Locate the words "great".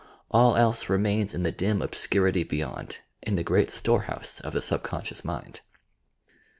3.43-3.69